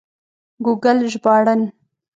[0.65, 1.61] ګوګل ژباړن